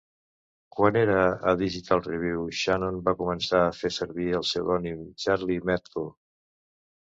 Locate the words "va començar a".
3.11-3.77